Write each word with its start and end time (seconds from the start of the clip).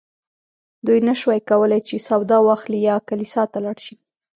دوی 0.85 0.99
نه 1.07 1.13
شوای 1.19 1.41
کولی 1.49 1.79
چې 1.87 1.95
سودا 2.07 2.37
واخلي 2.43 2.79
یا 2.89 2.95
کلیسا 3.09 3.41
ته 3.51 3.57
لاړ 3.65 3.77
شي. 3.85 3.95